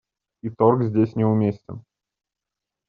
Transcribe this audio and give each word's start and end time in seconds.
И 0.41 0.49
торг 0.49 0.81
здесь 0.85 1.15
неуместен. 1.15 1.83